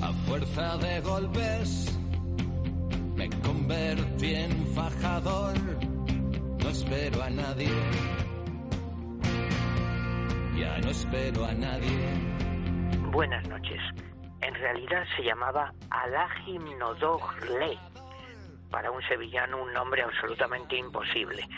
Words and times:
A 0.00 0.12
fuerza 0.26 0.76
de 0.78 1.00
golpes 1.00 1.98
me 3.16 3.28
convertí 3.40 4.34
en 4.34 4.66
fajador. 4.68 5.54
No 6.62 6.68
espero 6.68 7.22
a 7.22 7.30
nadie. 7.30 7.68
Ya 10.56 10.78
no 10.78 10.90
espero 10.90 11.44
a 11.44 11.52
nadie. 11.52 11.98
Buenas 13.10 13.48
noches. 13.48 13.80
En 14.40 14.54
realidad 14.54 15.04
se 15.16 15.24
llamaba 15.24 15.72
Alajim 15.90 16.78
Nodogle. 16.78 17.76
Para 18.70 18.90
un 18.90 19.02
sevillano 19.08 19.62
un 19.62 19.72
nombre 19.72 20.02
absolutamente 20.02 20.76
imposible. 20.76 21.48